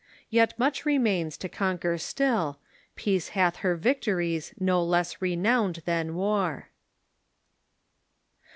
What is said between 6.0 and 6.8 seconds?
war."